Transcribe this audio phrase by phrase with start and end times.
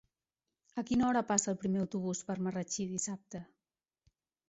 [0.81, 3.47] A quina hora passa el primer autobús per Marratxí dissabte?